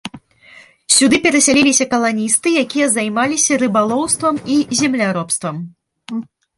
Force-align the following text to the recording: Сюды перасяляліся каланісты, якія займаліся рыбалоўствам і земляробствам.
Сюды 0.95 1.19
перасяляліся 1.25 1.85
каланісты, 1.93 2.55
якія 2.63 2.87
займаліся 2.97 3.53
рыбалоўствам 3.67 4.35
і 4.57 4.61
земляробствам. 4.85 5.55